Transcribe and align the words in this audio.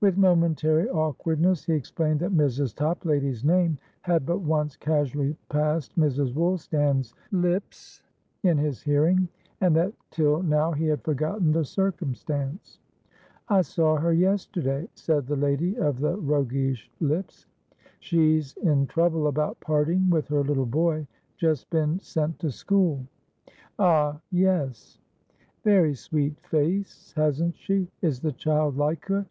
With 0.00 0.16
momentary 0.16 0.88
awkwardness 0.88 1.66
he 1.66 1.74
explained 1.74 2.20
that 2.20 2.34
Mrs. 2.34 2.74
Toplady's 2.74 3.44
name 3.44 3.76
had 4.00 4.24
but 4.24 4.38
once 4.38 4.76
casually 4.76 5.36
passed 5.50 5.94
Mrs. 5.98 6.32
Woolstan's 6.32 7.12
Tips 7.30 8.02
in 8.42 8.56
his 8.56 8.80
hearing, 8.80 9.28
and 9.60 9.76
that 9.76 9.92
till 10.10 10.42
now 10.42 10.72
he 10.72 10.86
had 10.86 11.02
forgotten 11.02 11.52
the 11.52 11.66
circumstance. 11.66 12.78
"I 13.50 13.60
saw 13.60 13.96
her 13.98 14.14
yesterday," 14.14 14.88
said 14.94 15.26
the 15.26 15.36
lady 15.36 15.76
of 15.76 15.98
the 16.00 16.16
roguish 16.16 16.90
lips. 16.98 17.44
"She's 18.00 18.56
in 18.62 18.86
trouble 18.86 19.26
about 19.26 19.60
parting 19.60 20.08
with 20.08 20.28
her 20.28 20.42
little 20.42 20.64
boyjust 20.66 21.68
been 21.68 21.98
sent 21.98 22.38
to 22.38 22.50
school." 22.50 23.04
"Ahyes." 23.78 24.98
"Very 25.62 25.92
sweet 25.92 26.40
face, 26.40 27.12
hasn't 27.18 27.54
she? 27.54 27.90
Is 28.00 28.20
the 28.20 28.32
child 28.32 28.78
like 28.78 29.04
her? 29.08 29.26